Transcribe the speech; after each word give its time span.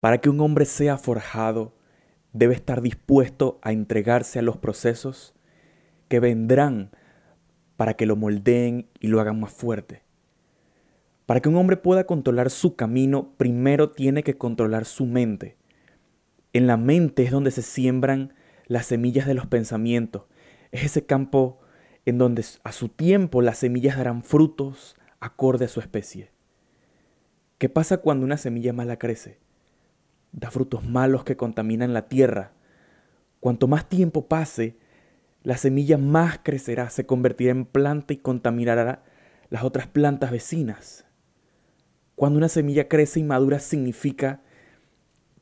Para 0.00 0.18
que 0.18 0.30
un 0.30 0.40
hombre 0.40 0.64
sea 0.64 0.96
forjado, 0.96 1.74
debe 2.32 2.54
estar 2.54 2.80
dispuesto 2.80 3.58
a 3.62 3.72
entregarse 3.72 4.38
a 4.38 4.42
los 4.42 4.56
procesos 4.56 5.34
que 6.08 6.20
vendrán 6.20 6.90
para 7.76 7.94
que 7.94 8.06
lo 8.06 8.16
moldeen 8.16 8.88
y 8.98 9.08
lo 9.08 9.20
hagan 9.20 9.40
más 9.40 9.52
fuerte. 9.52 10.02
Para 11.26 11.40
que 11.40 11.48
un 11.48 11.56
hombre 11.56 11.76
pueda 11.76 12.04
controlar 12.04 12.50
su 12.50 12.76
camino, 12.76 13.34
primero 13.36 13.90
tiene 13.90 14.22
que 14.22 14.36
controlar 14.36 14.84
su 14.84 15.06
mente. 15.06 15.56
En 16.52 16.66
la 16.66 16.76
mente 16.76 17.22
es 17.22 17.30
donde 17.30 17.50
se 17.50 17.62
siembran 17.62 18.34
las 18.66 18.86
semillas 18.86 19.26
de 19.26 19.34
los 19.34 19.46
pensamientos. 19.46 20.24
Es 20.72 20.84
ese 20.84 21.06
campo 21.06 21.60
en 22.06 22.18
donde 22.18 22.44
a 22.64 22.72
su 22.72 22.88
tiempo 22.88 23.42
las 23.42 23.58
semillas 23.58 23.96
darán 23.96 24.24
frutos 24.24 24.96
acorde 25.20 25.66
a 25.66 25.68
su 25.68 25.80
especie. 25.80 26.32
¿Qué 27.58 27.68
pasa 27.68 27.98
cuando 27.98 28.24
una 28.24 28.38
semilla 28.38 28.72
mala 28.72 28.98
crece? 28.98 29.38
Da 30.32 30.50
frutos 30.50 30.84
malos 30.84 31.24
que 31.24 31.36
contaminan 31.36 31.92
la 31.92 32.08
tierra. 32.08 32.52
Cuanto 33.40 33.68
más 33.68 33.88
tiempo 33.88 34.26
pase, 34.28 34.76
la 35.42 35.56
semilla 35.56 35.98
más 35.98 36.40
crecerá, 36.42 36.90
se 36.90 37.06
convertirá 37.06 37.52
en 37.52 37.64
planta 37.64 38.12
y 38.12 38.18
contaminará 38.18 39.02
las 39.48 39.64
otras 39.64 39.86
plantas 39.86 40.30
vecinas. 40.30 41.06
Cuando 42.14 42.36
una 42.36 42.48
semilla 42.48 42.88
crece 42.88 43.20
y 43.20 43.24
madura 43.24 43.58
significa 43.58 44.42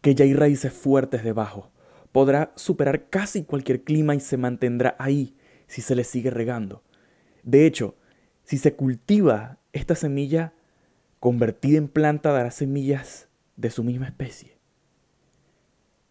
que 0.01 0.15
ya 0.15 0.25
hay 0.25 0.35
raíces 0.35 0.73
fuertes 0.73 1.25
debajo. 1.25 1.73
Podrá 2.12 2.53
superar 2.55 3.09
casi 3.11 3.45
cualquier 3.45 3.83
clima 3.83 4.15
y 4.15 4.20
se 4.20 4.37
mantendrá 4.37 4.95
ahí 4.98 5.37
si 5.67 5.83
se 5.83 5.95
le 5.95 6.05
sigue 6.05 6.31
regando. 6.31 6.83
De 7.43 7.67
hecho, 7.67 7.97
si 8.45 8.59
se 8.59 8.75
cultiva 8.75 9.59
esta 9.73 9.95
semilla 9.95 10.55
convertida 11.20 11.79
en 11.79 11.89
planta 11.89 12.33
dará 12.33 12.51
semillas 12.51 13.29
de 13.57 13.70
su 13.70 13.83
misma 13.83 14.07
especie. 14.07 14.58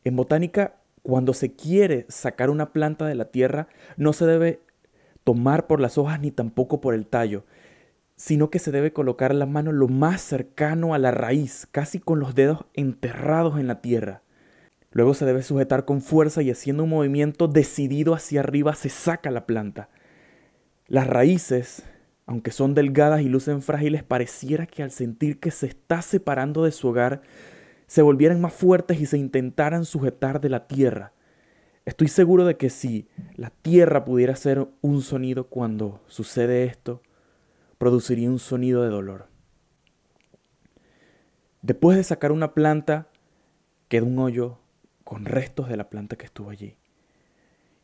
En 0.08 0.16
botánica, 0.16 0.76
cuando 1.02 1.34
se 1.34 1.54
quiere 1.54 2.06
sacar 2.08 2.50
una 2.50 2.72
planta 2.72 3.06
de 3.06 3.16
la 3.16 3.26
tierra, 3.26 3.68
no 3.98 4.14
se 4.14 4.26
debe 4.26 4.62
tomar 5.26 5.68
por 5.68 5.81
las 5.81 5.98
hojas 5.98 6.22
ni 6.22 6.31
tampoco 6.31 6.80
por 6.80 6.94
el 6.94 7.06
tallo, 7.06 7.44
sino 8.16 8.50
que 8.50 8.59
se 8.59 8.72
debe 8.72 8.94
colocar 8.94 9.36
la 9.36 9.46
mano 9.46 9.73
lo 9.73 9.90
más 9.90 10.22
cercano 10.22 10.94
a 10.94 10.98
la 10.98 11.12
raíz, 11.12 11.68
casi 11.70 12.00
con 12.00 12.22
los 12.22 12.36
dedos 12.36 12.64
enterrados 12.73 13.59
en 13.59 13.68
la 13.68 13.81
tierra. 13.81 14.22
Luego 14.92 15.14
se 15.14 15.26
debe 15.26 15.44
sujetar 15.44 15.84
con 15.84 16.02
fuerza 16.02 16.42
y 16.42 16.52
haciendo 16.52 16.86
un 16.86 16.90
movimiento 16.92 17.50
decidido 17.50 18.14
hacia 18.14 18.40
arriba 18.40 18.76
se 18.76 18.88
saca 18.88 19.30
la 19.30 19.46
planta. 19.46 19.90
Las 20.88 21.06
raíces, 21.06 21.84
aunque 22.26 22.52
son 22.52 22.74
delgadas 22.74 23.20
y 23.20 23.28
lucen 23.28 23.62
frágiles, 23.62 24.03
pareciera 24.03 24.68
que 24.68 24.84
al 24.84 24.92
sentir 24.92 25.42
que 25.42 25.52
se 25.52 25.66
está 25.68 26.02
separando 26.02 26.64
de 26.64 26.72
su 26.72 26.88
hogar, 26.88 27.24
se 27.88 28.02
volvieran 28.02 28.42
más 28.42 28.54
fuertes 28.54 29.00
y 29.00 29.06
se 29.06 29.18
intentaran 29.18 29.86
sujetar 29.86 30.42
de 30.42 30.50
la 30.50 30.68
tierra. 30.68 31.14
Estoy 31.86 32.10
seguro 32.10 32.46
de 32.46 32.58
que 32.58 32.70
si 32.70 33.08
la 33.36 33.50
tierra 33.50 34.04
pudiera 34.04 34.34
hacer 34.34 34.68
un 34.82 35.02
sonido 35.02 35.48
cuando 35.48 36.02
sucede 36.08 36.66
esto, 36.66 37.02
produciría 37.78 38.30
un 38.30 38.40
sonido 38.40 38.84
de 38.84 38.90
dolor. 38.90 39.30
Después 41.62 41.98
de 41.98 42.04
sacar 42.04 42.34
una 42.34 42.54
planta, 42.54 43.08
queda 43.88 44.04
un 44.04 44.20
hoyo 44.20 44.60
con 45.06 45.26
restos 45.26 45.70
de 45.70 45.78
la 45.78 45.90
planta 45.90 46.18
que 46.18 46.26
estuvo 46.26 46.50
allí. 46.50 46.76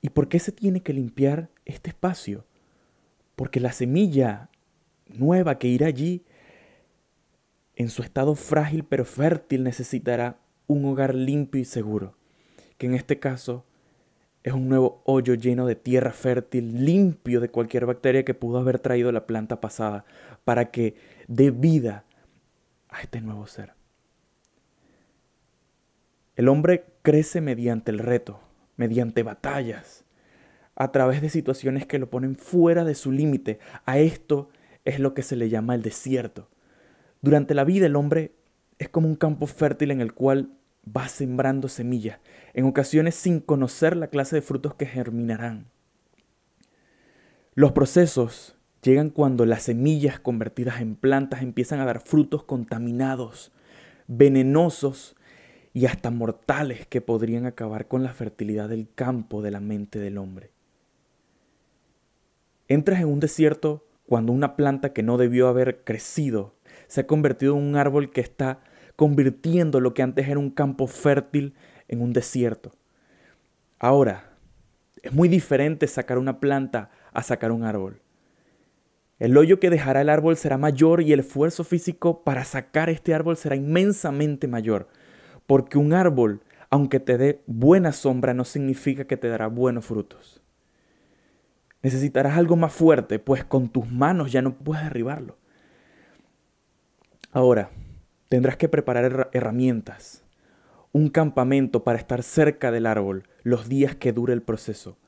¿Y 0.02 0.10
por 0.10 0.28
qué 0.28 0.40
se 0.40 0.52
tiene 0.52 0.82
que 0.82 0.92
limpiar 0.92 1.50
este 1.64 1.92
espacio? 1.92 2.46
Porque 3.38 3.62
la 3.62 3.72
semilla 3.72 4.50
nueva 5.08 5.58
que 5.60 5.70
irá 5.70 5.88
allí, 5.88 6.26
en 7.76 7.90
su 7.90 8.02
estado 8.02 8.36
frágil 8.36 8.84
pero 8.84 9.06
fértil, 9.06 9.64
necesitará 9.64 10.38
un 10.68 10.86
hogar 10.86 11.16
limpio 11.16 11.62
y 11.62 11.66
seguro, 11.66 12.16
que 12.78 12.88
en 12.88 12.94
este 12.94 13.20
caso 13.20 13.66
es 14.44 14.54
un 14.54 14.68
nuevo 14.68 15.02
hoyo 15.06 15.36
lleno 15.36 15.66
de 15.66 15.76
tierra 15.76 16.12
fértil, 16.12 16.86
limpio 16.86 17.40
de 17.40 17.50
cualquier 17.50 17.86
bacteria 17.86 18.26
que 18.26 18.34
pudo 18.34 18.58
haber 18.58 18.80
traído 18.80 19.12
la 19.12 19.26
planta 19.26 19.62
pasada, 19.62 20.06
para 20.44 20.70
que 20.72 20.96
dé 21.28 21.52
vida 21.52 22.04
a 22.90 23.02
este 23.02 23.22
nuevo 23.22 23.48
ser. 23.48 23.74
El 26.36 26.50
hombre 26.50 26.86
crece 27.04 27.42
mediante 27.42 27.92
el 27.92 28.00
reto, 28.00 28.42
mediante 28.76 29.24
batallas, 29.24 30.04
a 30.76 30.92
través 30.92 31.22
de 31.22 31.30
situaciones 31.30 31.86
que 31.86 32.00
lo 32.00 32.10
ponen 32.10 32.36
fuera 32.36 32.84
de 32.84 32.96
su 32.96 33.12
límite. 33.12 33.60
A 33.86 34.00
esto 34.00 34.50
es 34.86 35.00
lo 35.00 35.14
que 35.14 35.22
se 35.22 35.36
le 35.36 35.50
llama 35.50 35.76
el 35.76 35.84
desierto. 35.84 36.50
Durante 37.24 37.54
la 37.54 37.64
vida 37.64 37.86
el 37.86 37.96
hombre 37.96 38.36
es 38.80 38.90
como 38.90 39.08
un 39.08 39.16
campo 39.16 39.48
fértil 39.48 39.92
en 39.92 40.02
el 40.02 40.14
cual 40.14 40.50
va 40.86 41.08
sembrando 41.08 41.70
semillas, 41.70 42.20
en 42.54 42.66
ocasiones 42.66 43.16
sin 43.16 43.40
conocer 43.40 43.96
la 43.96 44.08
clase 44.08 44.36
de 44.36 44.42
frutos 44.42 44.76
que 44.76 44.86
germinarán. 44.86 45.68
Los 47.56 47.72
procesos 47.72 48.58
llegan 48.82 49.10
cuando 49.10 49.46
las 49.46 49.64
semillas 49.64 50.20
convertidas 50.20 50.82
en 50.82 50.98
plantas 50.98 51.42
empiezan 51.42 51.80
a 51.80 51.86
dar 51.86 52.02
frutos 52.02 52.44
contaminados, 52.44 53.54
venenosos 54.08 55.16
y 55.74 55.86
hasta 55.86 56.12
mortales 56.12 56.86
que 56.88 57.00
podrían 57.00 57.46
acabar 57.46 57.88
con 57.88 58.04
la 58.04 58.12
fertilidad 58.12 58.68
del 58.68 58.90
campo 58.94 59.42
de 59.42 59.52
la 59.52 59.62
mente 59.62 59.98
del 59.98 60.18
hombre. 60.18 60.52
Entras 62.68 63.00
en 63.00 63.08
un 63.08 63.22
desierto 63.22 63.86
cuando 64.08 64.34
una 64.34 64.58
planta 64.58 64.92
que 64.92 65.04
no 65.04 65.18
debió 65.18 65.48
haber 65.48 65.86
crecido 65.86 66.54
se 66.94 67.02
ha 67.02 67.08
convertido 67.08 67.58
en 67.58 67.64
un 67.64 67.76
árbol 67.76 68.12
que 68.12 68.22
está 68.22 68.60
convirtiendo 68.96 69.80
lo 69.80 69.96
que 69.96 70.04
antes 70.04 70.28
era 70.28 70.38
un 70.38 70.52
campo 70.52 70.86
fértil 70.86 71.56
en 71.88 72.04
un 72.04 72.14
desierto. 72.14 72.72
Ahora, 73.80 74.36
es 75.02 75.12
muy 75.12 75.28
diferente 75.28 75.88
sacar 75.88 76.20
una 76.20 76.40
planta 76.40 76.92
a 77.12 77.24
sacar 77.24 77.52
un 77.52 77.64
árbol. 77.64 78.00
El 79.18 79.36
hoyo 79.38 79.60
que 79.60 79.72
dejará 79.72 80.02
el 80.02 80.10
árbol 80.10 80.38
será 80.38 80.60
mayor 80.60 81.02
y 81.02 81.14
el 81.14 81.22
esfuerzo 81.22 81.64
físico 81.64 82.24
para 82.24 82.44
sacar 82.44 82.92
este 82.92 83.16
árbol 83.16 83.38
será 83.38 83.56
inmensamente 83.56 84.48
mayor. 84.48 84.88
Porque 85.48 85.80
un 85.80 85.94
árbol, 85.94 86.44
aunque 86.70 87.00
te 87.00 87.18
dé 87.18 87.42
buena 87.48 87.92
sombra, 87.92 88.36
no 88.36 88.46
significa 88.46 89.06
que 89.06 89.18
te 89.18 89.30
dará 89.30 89.48
buenos 89.48 89.88
frutos. 89.88 90.44
Necesitarás 91.82 92.38
algo 92.38 92.56
más 92.56 92.72
fuerte, 92.72 93.18
pues 93.18 93.44
con 93.44 93.70
tus 93.70 93.90
manos 93.90 94.32
ya 94.32 94.44
no 94.44 94.54
puedes 94.54 94.84
derribarlo. 94.84 95.40
Ahora, 97.36 97.72
tendrás 98.30 98.58
que 98.58 98.70
preparar 98.70 99.32
herramientas, 99.34 100.24
un 100.92 101.10
campamento 101.10 101.84
para 101.84 101.98
estar 101.98 102.22
cerca 102.22 102.72
del 102.72 102.86
árbol 102.86 103.28
los 103.42 103.68
días 103.68 103.96
que 103.96 104.14
dure 104.14 104.34
el 104.34 104.44
proceso, 104.44 105.00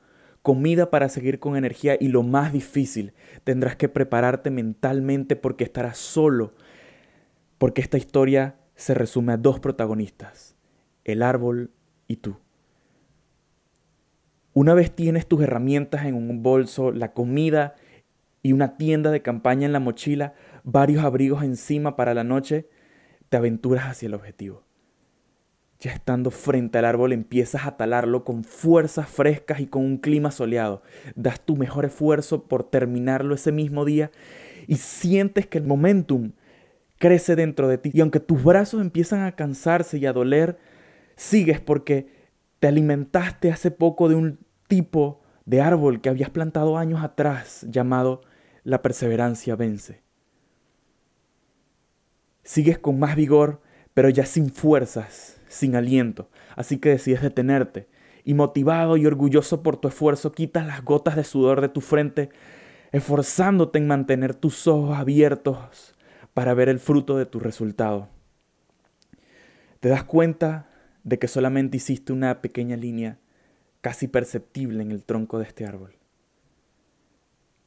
comida 0.42 0.90
para 0.90 1.08
seguir 1.08 1.38
con 1.38 1.56
energía 1.56 1.96
y 2.00 2.08
lo 2.08 2.24
más 2.24 2.52
difícil, 2.52 3.12
tendrás 3.44 3.76
que 3.76 3.88
prepararte 3.88 4.50
mentalmente 4.50 5.36
porque 5.36 5.62
estarás 5.62 5.98
solo, 5.98 6.54
porque 7.58 7.80
esta 7.80 7.96
historia 7.96 8.56
se 8.74 8.94
resume 8.94 9.34
a 9.34 9.36
dos 9.36 9.60
protagonistas, 9.60 10.56
el 11.04 11.22
árbol 11.22 11.70
y 12.08 12.16
tú. 12.16 12.38
Una 14.52 14.74
vez 14.74 14.90
tienes 14.90 15.28
tus 15.28 15.42
herramientas 15.42 16.06
en 16.06 16.16
un 16.16 16.42
bolso, 16.42 16.90
la 16.90 17.12
comida 17.12 17.76
y 18.46 18.52
una 18.52 18.76
tienda 18.76 19.10
de 19.10 19.22
campaña 19.22 19.66
en 19.66 19.72
la 19.72 19.80
mochila, 19.80 20.34
varios 20.66 21.04
abrigos 21.04 21.44
encima 21.44 21.94
para 21.94 22.12
la 22.12 22.24
noche, 22.24 22.68
te 23.28 23.36
aventuras 23.36 23.84
hacia 23.84 24.08
el 24.08 24.14
objetivo. 24.14 24.64
Ya 25.78 25.92
estando 25.92 26.30
frente 26.30 26.78
al 26.78 26.86
árbol 26.86 27.12
empiezas 27.12 27.66
a 27.66 27.76
talarlo 27.76 28.24
con 28.24 28.42
fuerzas 28.42 29.08
frescas 29.08 29.60
y 29.60 29.66
con 29.66 29.84
un 29.84 29.98
clima 29.98 30.30
soleado. 30.32 30.82
Das 31.14 31.40
tu 31.40 31.56
mejor 31.56 31.84
esfuerzo 31.84 32.48
por 32.48 32.68
terminarlo 32.68 33.34
ese 33.34 33.52
mismo 33.52 33.84
día 33.84 34.10
y 34.66 34.76
sientes 34.76 35.46
que 35.46 35.58
el 35.58 35.64
momentum 35.64 36.32
crece 36.98 37.36
dentro 37.36 37.68
de 37.68 37.78
ti. 37.78 37.90
Y 37.92 38.00
aunque 38.00 38.20
tus 38.20 38.42
brazos 38.42 38.80
empiezan 38.80 39.20
a 39.20 39.36
cansarse 39.36 39.98
y 39.98 40.06
a 40.06 40.12
doler, 40.12 40.58
sigues 41.14 41.60
porque 41.60 42.08
te 42.58 42.66
alimentaste 42.66 43.52
hace 43.52 43.70
poco 43.70 44.08
de 44.08 44.16
un 44.16 44.40
tipo 44.66 45.20
de 45.44 45.60
árbol 45.60 46.00
que 46.00 46.08
habías 46.08 46.30
plantado 46.30 46.76
años 46.76 47.04
atrás 47.04 47.66
llamado 47.70 48.22
la 48.64 48.82
perseverancia 48.82 49.54
vence. 49.54 50.05
Sigues 52.46 52.78
con 52.78 53.00
más 53.00 53.16
vigor, 53.16 53.60
pero 53.92 54.08
ya 54.08 54.24
sin 54.24 54.50
fuerzas, 54.50 55.40
sin 55.48 55.74
aliento. 55.74 56.30
Así 56.54 56.78
que 56.78 56.90
decides 56.90 57.20
detenerte 57.20 57.88
y 58.22 58.34
motivado 58.34 58.96
y 58.96 59.04
orgulloso 59.04 59.64
por 59.64 59.78
tu 59.78 59.88
esfuerzo, 59.88 60.30
quitas 60.30 60.64
las 60.64 60.84
gotas 60.84 61.16
de 61.16 61.24
sudor 61.24 61.60
de 61.60 61.68
tu 61.68 61.80
frente, 61.80 62.30
esforzándote 62.92 63.78
en 63.78 63.88
mantener 63.88 64.36
tus 64.36 64.68
ojos 64.68 64.96
abiertos 64.96 65.96
para 66.34 66.54
ver 66.54 66.68
el 66.68 66.78
fruto 66.78 67.18
de 67.18 67.26
tu 67.26 67.40
resultado. 67.40 68.08
Te 69.80 69.88
das 69.88 70.04
cuenta 70.04 70.68
de 71.02 71.18
que 71.18 71.26
solamente 71.26 71.78
hiciste 71.78 72.12
una 72.12 72.42
pequeña 72.42 72.76
línea 72.76 73.18
casi 73.80 74.06
perceptible 74.06 74.84
en 74.84 74.92
el 74.92 75.02
tronco 75.02 75.40
de 75.40 75.46
este 75.46 75.66
árbol. 75.66 75.96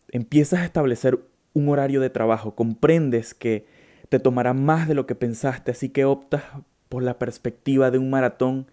Empiezas 0.07 0.61
a 0.61 0.65
establecer 0.65 1.19
un 1.51 1.67
horario 1.67 1.99
de 1.99 2.09
trabajo, 2.09 2.55
comprendes 2.55 3.33
que 3.33 3.65
te 4.09 4.19
tomará 4.19 4.53
más 4.53 4.87
de 4.87 4.95
lo 4.95 5.05
que 5.05 5.15
pensaste, 5.15 5.71
así 5.71 5.89
que 5.89 6.05
optas 6.05 6.43
por 6.89 7.03
la 7.03 7.19
perspectiva 7.19 7.91
de 7.91 7.99
un 7.99 8.09
maratón 8.09 8.67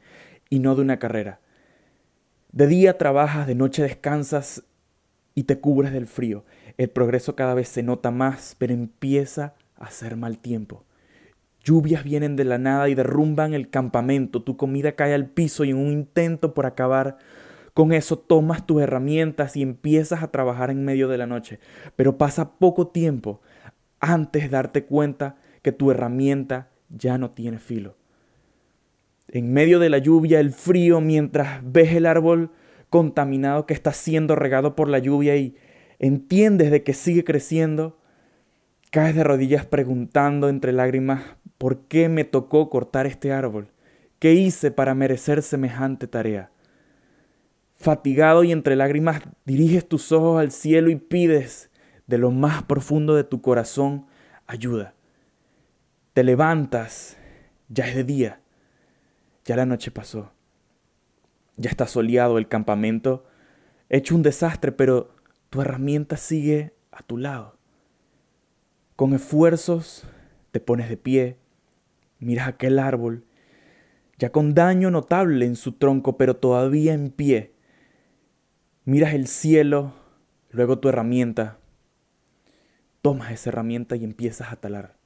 y 0.49 0.59
no 0.59 0.75
de 0.75 0.83
una 0.83 0.99
carrera. 0.99 1.41
De 2.53 2.67
día 2.67 2.97
trabajas, 2.97 3.47
de 3.47 3.55
noche 3.55 3.83
descansas 3.83 4.65
y 5.35 5.45
te 5.45 5.61
cubres 5.61 5.93
del 5.93 6.07
frío. 6.07 6.45
El 6.79 6.89
progreso 6.89 7.37
cada 7.37 7.55
vez 7.55 7.69
se 7.69 7.83
nota 7.83 8.11
más, 8.11 8.57
pero 8.59 8.73
empieza 8.73 9.55
a 9.79 9.85
hacer 9.85 10.17
mal 10.17 10.39
tiempo. 10.39 10.85
Lluvias 11.63 12.05
vienen 12.05 12.37
de 12.37 12.45
la 12.45 12.59
nada 12.59 12.89
y 12.89 12.95
derrumban 12.95 13.53
el 13.53 13.69
campamento, 13.69 14.43
tu 14.43 14.57
comida 14.57 14.93
cae 14.93 15.13
al 15.13 15.27
piso 15.27 15.65
y 15.65 15.71
en 15.71 15.77
un 15.77 15.93
intento 15.93 16.55
por 16.55 16.65
acabar 16.65 17.19
con 17.75 17.93
eso 17.93 18.19
tomas 18.19 18.67
tus 18.67 18.81
herramientas 18.81 19.55
y 19.57 19.63
empiezas 19.63 20.23
a 20.23 20.31
trabajar 20.31 20.71
en 20.71 20.85
medio 20.85 21.09
de 21.09 21.19
la 21.19 21.27
noche. 21.27 21.59
Pero 21.95 22.17
pasa 22.17 22.53
poco 22.53 22.87
tiempo 22.87 23.43
antes 24.01 24.45
de 24.45 24.49
darte 24.49 24.85
cuenta 24.85 25.37
que 25.63 25.73
tu 25.73 25.91
herramienta 25.91 26.71
ya 26.89 27.19
no 27.19 27.31
tiene 27.31 27.59
filo. 27.59 27.97
En 29.29 29.53
medio 29.53 29.79
de 29.79 29.91
la 29.91 29.99
lluvia, 29.99 30.39
el 30.41 30.53
frío, 30.53 31.01
mientras 31.01 31.61
ves 31.65 31.95
el 31.95 32.07
árbol 32.07 32.51
contaminado 32.91 33.67
que 33.67 33.75
está 33.75 33.93
siendo 33.93 34.37
regado 34.37 34.77
por 34.77 34.89
la 34.89 34.99
lluvia 34.99 35.37
y 35.37 35.57
entiendes 35.99 36.71
de 36.71 36.83
que 36.83 36.95
sigue 36.95 37.25
creciendo, 37.25 37.99
caes 38.91 39.17
de 39.17 39.25
rodillas 39.25 39.67
preguntando 39.67 40.49
entre 40.49 40.73
lágrimas, 40.73 41.23
¿por 41.59 41.81
qué 41.89 42.09
me 42.09 42.25
tocó 42.25 42.71
cortar 42.71 43.07
este 43.07 43.33
árbol? 43.33 43.69
¿Qué 44.19 44.35
hice 44.35 44.71
para 44.71 44.95
merecer 44.95 45.43
semejante 45.43 46.07
tarea? 46.07 46.51
Fatigado 47.75 48.45
y 48.45 48.53
entre 48.53 48.77
lágrimas, 48.77 49.21
diriges 49.45 49.87
tus 49.87 50.13
ojos 50.13 50.41
al 50.41 50.51
cielo 50.51 50.89
y 50.89 50.97
pides 50.97 51.71
de 52.07 52.19
lo 52.19 52.31
más 52.31 52.63
profundo 52.63 53.15
de 53.15 53.25
tu 53.25 53.41
corazón 53.41 54.07
ayuda. 54.47 54.95
Te 56.13 56.25
levantas, 56.25 57.17
ya 57.69 57.87
es 57.87 57.95
de 57.95 58.05
día, 58.05 58.41
ya 59.45 59.57
la 59.57 59.67
noche 59.67 59.91
pasó, 59.91 60.33
ya 61.57 61.71
está 61.71 61.87
soleado 61.87 62.39
el 62.39 62.49
campamento, 62.49 63.27
hecho 63.89 64.15
un 64.15 64.23
desastre, 64.23 64.73
pero 64.73 65.15
tu 65.51 65.61
herramienta 65.61 66.17
sigue 66.17 66.75
a 66.91 67.03
tu 67.03 67.19
lado. 67.19 67.59
Con 68.95 69.13
esfuerzos 69.13 70.07
te 70.53 70.61
pones 70.61 70.89
de 70.89 70.97
pie, 70.97 71.39
miras 72.19 72.49
aquel 72.49 72.79
árbol, 72.79 73.25
ya 74.19 74.31
con 74.33 74.55
daño 74.55 74.91
notable 74.91 75.45
en 75.45 75.57
su 75.57 75.73
tronco, 75.73 76.17
pero 76.17 76.37
todavía 76.37 76.95
en 76.95 77.11
pie. 77.11 77.53
Miras 78.85 79.13
el 79.13 79.27
cielo, 79.27 79.93
luego 80.51 80.79
tu 80.79 80.89
herramienta, 80.89 81.59
tomas 83.07 83.31
esa 83.31 83.51
herramienta 83.51 83.95
y 83.95 84.03
empiezas 84.03 84.51
a 84.51 84.57
talar. 84.57 84.97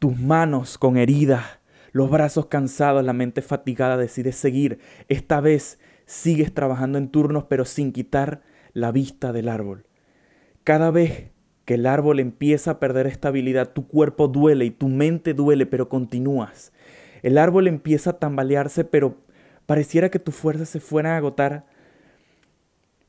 Tus 0.00 0.18
manos 0.18 0.78
con 0.78 0.96
heridas, 0.96 1.44
los 1.92 2.10
brazos 2.10 2.46
cansados, 2.46 3.04
la 3.04 3.12
mente 3.12 3.40
fatigada, 3.40 3.96
decides 3.96 4.34
seguir. 4.34 4.80
Esta 5.08 5.40
vez 5.40 5.78
sigues 6.06 6.52
trabajando 6.52 6.98
en 6.98 7.08
turnos 7.08 7.44
pero 7.44 7.64
sin 7.64 7.92
quitar 7.92 8.42
la 8.72 8.90
vista 8.90 9.32
del 9.32 9.48
árbol. 9.48 9.86
Cada 10.64 10.90
vez 10.90 11.30
que 11.64 11.74
el 11.74 11.86
árbol 11.86 12.18
empieza 12.18 12.72
a 12.72 12.80
perder 12.80 13.06
estabilidad, 13.06 13.72
tu 13.72 13.86
cuerpo 13.86 14.26
duele 14.26 14.64
y 14.64 14.72
tu 14.72 14.88
mente 14.88 15.34
duele, 15.34 15.66
pero 15.66 15.88
continúas. 15.88 16.72
El 17.22 17.38
árbol 17.38 17.68
empieza 17.68 18.10
a 18.10 18.18
tambalearse, 18.18 18.84
pero 18.84 19.18
pareciera 19.66 20.08
que 20.08 20.18
tus 20.18 20.34
fuerzas 20.34 20.68
se 20.68 20.80
fueran 20.80 21.12
a 21.12 21.18
agotar 21.18 21.64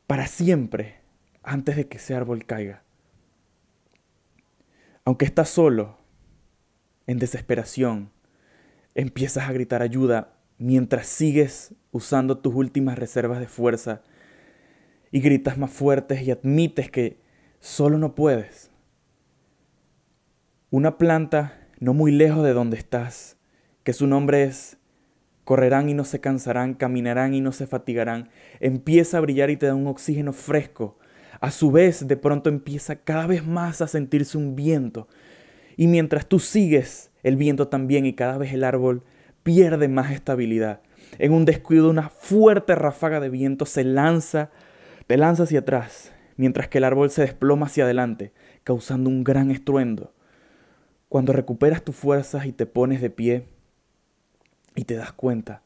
para 0.06 0.28
siempre 0.28 1.00
antes 1.42 1.76
de 1.76 1.88
que 1.88 1.98
ese 1.98 2.14
árbol 2.14 2.46
caiga. 2.46 2.84
Aunque 5.12 5.26
estás 5.26 5.50
solo, 5.50 5.98
en 7.06 7.20
desesperación, 7.20 8.12
empiezas 8.96 9.50
a 9.50 9.52
gritar 9.52 9.82
ayuda 9.82 10.38
mientras 10.58 11.06
sigues 11.06 11.76
usando 11.92 12.38
tus 12.38 12.56
últimas 12.56 12.98
reservas 12.98 13.42
de 13.42 13.50
fuerza 13.50 14.04
y 15.12 15.20
gritas 15.20 15.58
más 15.58 15.70
fuertes 15.70 16.22
y 16.22 16.32
admites 16.32 16.90
que 16.90 17.20
solo 17.60 17.98
no 17.98 18.16
puedes. 18.16 18.72
Una 20.70 20.98
planta 20.98 21.68
no 21.82 21.94
muy 21.94 22.14
lejos 22.14 22.46
de 22.46 22.54
donde 22.54 22.78
estás, 22.78 23.36
que 23.84 23.92
su 23.92 24.08
nombre 24.08 24.46
es 24.46 24.78
correrán 25.44 25.90
y 25.90 25.94
no 25.94 26.06
se 26.06 26.22
cansarán, 26.22 26.74
caminarán 26.74 27.34
y 27.34 27.42
no 27.42 27.52
se 27.52 27.68
fatigarán, 27.68 28.30
empieza 28.62 29.18
a 29.18 29.22
brillar 29.22 29.50
y 29.50 29.58
te 29.58 29.66
da 29.66 29.76
un 29.76 29.88
oxígeno 29.88 30.32
fresco 30.32 30.98
a 31.42 31.50
su 31.50 31.72
vez 31.72 32.08
de 32.08 32.18
pronto 32.18 32.50
empieza 32.50 32.98
cada 32.98 33.28
vez 33.28 33.46
más 33.46 33.82
a 33.82 33.88
sentirse 33.88 34.38
un 34.38 34.56
viento. 34.56 35.08
Y 35.76 35.88
mientras 35.88 36.28
tú 36.28 36.40
sigues 36.40 37.12
el 37.24 37.36
viento 37.36 37.68
también 37.68 38.06
y 38.06 38.14
cada 38.14 38.38
vez 38.38 38.54
el 38.54 38.64
árbol 38.64 39.04
pierde 39.44 39.88
más 39.88 40.12
estabilidad. 40.12 40.82
En 41.18 41.34
un 41.34 41.46
descuido 41.46 41.90
una 41.90 42.10
fuerte 42.10 42.76
ráfaga 42.76 43.20
de 43.20 43.30
viento 43.30 43.66
se 43.66 43.84
lanza, 43.84 44.52
te 45.08 45.18
lanza 45.18 45.44
hacia 45.44 45.60
atrás, 45.60 46.12
mientras 46.38 46.68
que 46.68 46.78
el 46.78 46.84
árbol 46.84 47.10
se 47.10 47.24
desploma 47.24 47.66
hacia 47.66 47.86
adelante, 47.86 48.34
causando 48.64 49.10
un 49.10 49.24
gran 49.24 49.50
estruendo. 49.50 50.14
Cuando 51.10 51.34
recuperas 51.34 51.84
tus 51.84 51.96
fuerzas 51.96 52.46
y 52.46 52.54
te 52.54 52.68
pones 52.68 53.02
de 53.02 53.10
pie 53.10 53.46
y 54.76 54.86
te 54.86 54.96
das 54.96 55.12
cuenta 55.12 55.64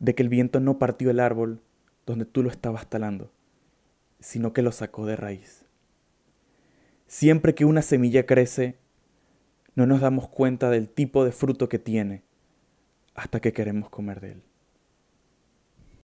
de 0.00 0.16
que 0.16 0.24
el 0.24 0.28
viento 0.28 0.58
no 0.58 0.78
partió 0.78 1.08
el 1.10 1.20
árbol 1.20 1.60
donde 2.04 2.24
tú 2.24 2.42
lo 2.42 2.50
estabas 2.50 2.88
talando, 2.88 3.30
sino 4.22 4.52
que 4.52 4.62
lo 4.62 4.72
sacó 4.72 5.04
de 5.04 5.16
raíz. 5.16 5.64
Siempre 7.06 7.54
que 7.54 7.64
una 7.64 7.82
semilla 7.82 8.24
crece, 8.24 8.78
no 9.74 9.86
nos 9.86 10.00
damos 10.00 10.28
cuenta 10.28 10.70
del 10.70 10.88
tipo 10.88 11.24
de 11.24 11.32
fruto 11.32 11.68
que 11.68 11.78
tiene 11.78 12.22
hasta 13.14 13.40
que 13.40 13.52
queremos 13.52 13.90
comer 13.90 14.20
de 14.20 14.32
él. 14.32 14.42